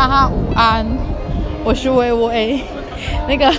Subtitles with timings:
[0.00, 0.86] 大家午安，
[1.62, 2.64] 我是微微。
[3.28, 3.52] 那个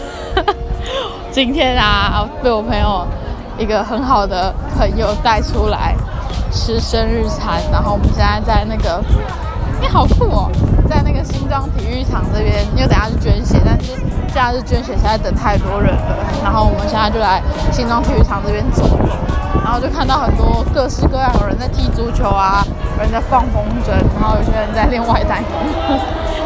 [1.30, 3.06] 今天啊，被我朋友
[3.60, 5.96] 一个很好的朋友带出来
[6.52, 9.04] 吃生日餐，然后我们现在在那个，
[9.84, 10.50] 哎，好酷哦，
[10.90, 13.86] 在那个新庄体育场这边，因为等下是捐血，但是
[14.34, 17.40] 现在是捐血，现在等太多人了，然后我们现在就来
[17.72, 18.84] 新庄体育场这边走，
[19.64, 22.66] 然后就看到很多各式各样的人在踢足球啊，
[23.02, 23.90] 人在放风筝，
[24.20, 25.44] 然后有些人在练外单，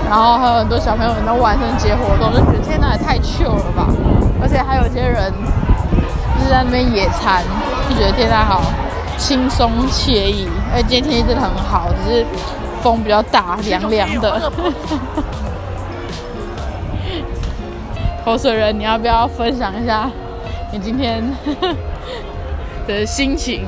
[0.10, 3.88] 然后还有很多小朋友在万圣节活动，就觉得天哪，也太糗了吧！
[4.42, 5.32] 而且还有些人
[6.38, 7.44] 就是在那边野餐，
[7.90, 8.62] 就觉得天哪，好
[9.18, 10.48] 轻松惬意。
[10.74, 12.26] 而今天天气真的很好，只是
[12.82, 14.52] 风比较大，凉凉的。
[18.24, 20.10] 口水人，你要不要分享一下
[20.72, 21.24] 你今天
[22.88, 23.68] 的心情？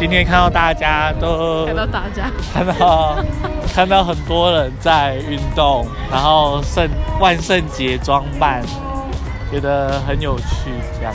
[0.00, 3.16] 今天看到大家都看到大家，看到
[3.74, 6.88] 看到很多人在运动，然后圣
[7.20, 8.62] 万圣节装扮，
[9.52, 11.12] 觉得很有趣，这样。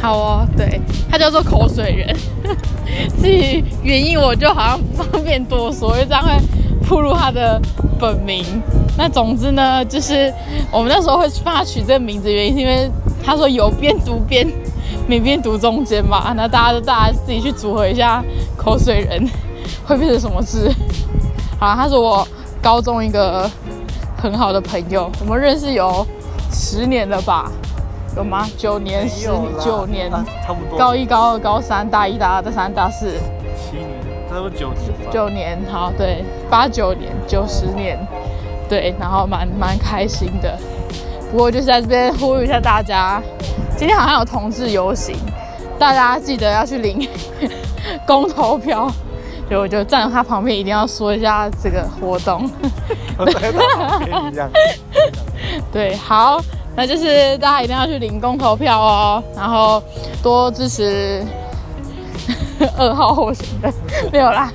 [0.00, 2.16] 好哦，对，他叫做口水人。
[3.20, 6.32] 至于原因，我就好像不方便多说，因为这样会
[6.88, 7.60] 暴露他的
[7.98, 8.44] 本名。
[8.96, 10.32] 那总之呢，就是
[10.70, 12.88] 我们那时候会帮他取这个名字，原因是因为
[13.24, 14.46] 他说有边读边，
[15.06, 16.32] 没边读中间吧。
[16.36, 18.22] 那大家就大家自己去组合一下，
[18.56, 19.28] 口水人
[19.86, 20.70] 会变成什么字？
[21.58, 22.26] 好，他是我
[22.62, 23.50] 高中一个
[24.16, 26.06] 很好的朋友，我们认识有
[26.50, 27.50] 十年了吧？
[28.16, 28.48] 有吗？
[28.56, 29.26] 九年、十
[29.62, 30.78] 九年，差不多。
[30.78, 33.12] 高一、高二、高三、大一、大二、大三、大四，
[33.54, 33.88] 七年，
[34.28, 35.10] 差不多九年。
[35.10, 37.98] 九年，好，对，八九年，九十年，
[38.70, 40.58] 对，然后蛮蛮开心的。
[41.30, 43.20] 不过就是在这边呼吁一下大家，
[43.76, 45.14] 今天好像有同志游行，
[45.78, 47.08] 大家记得要去领
[48.06, 48.90] 公投票。
[49.48, 52.50] 所以我就站在他旁边，一定要说一下这个活动。
[55.72, 56.42] 对，好，
[56.74, 59.80] 那就是大家一定要去领公投票哦，然后
[60.20, 61.24] 多支持
[62.76, 63.72] 二号候选人，
[64.10, 64.52] 没有啦，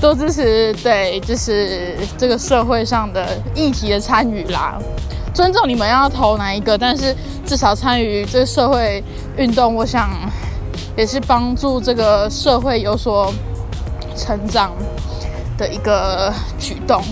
[0.00, 4.78] 多支持对，就是这个社会上的议题的参与啦。
[5.34, 7.12] 尊重你们要投哪一个，但是
[7.50, 9.02] 至少参与这社会
[9.36, 10.08] 运动，我想
[10.96, 13.34] 也是帮助这个社会有所
[14.14, 14.70] 成长
[15.58, 17.02] 的一个举动。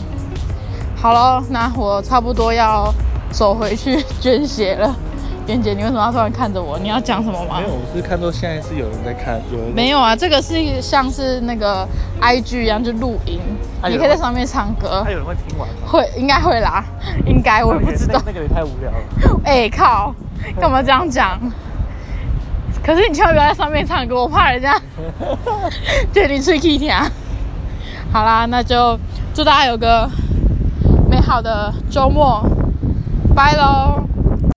[0.94, 2.94] 好了，那我差不多要
[3.32, 4.94] 走回去捐血了。
[5.48, 6.78] 袁姐，你为什么要突然看着我？
[6.78, 7.62] 你要讲什么吗没？
[7.62, 11.88] 有，我是看到现在是有人在看，有人没有啊，这个是像是那个
[12.20, 13.40] IG 一样，就录音，
[13.80, 15.74] 啊你可以在上面唱歌他，有人会听完吗？
[15.86, 16.84] 会应该会啦，
[17.24, 18.20] 应该我也不知道。
[18.26, 19.40] 那个也太无聊了。
[19.42, 20.14] 哎、靠，
[20.60, 21.40] 干嘛这样讲？
[22.84, 24.78] 可是你千万不要在上面唱歌，我怕人家
[26.12, 26.92] 觉得你吹 K 听。
[28.12, 28.98] 好啦，那就
[29.32, 30.06] 祝大家有个
[31.08, 32.44] 美好的周末，
[33.34, 34.07] 拜喽。